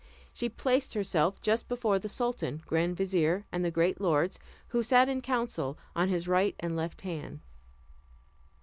[0.33, 4.39] She placed herself just before the sultan, grand vizier, and the great lords,
[4.69, 7.39] who sat in council, on his right and left hand.